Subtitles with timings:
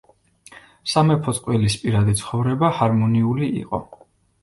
[0.93, 3.87] სამეფო წყვილის პირადი ცხოვრება ჰარმონიული იყო.